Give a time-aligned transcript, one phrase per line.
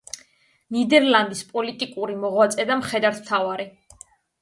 [0.75, 3.73] ნიდერლანდის პოლიტიკური მოღვაწე და მხედართმთავარი.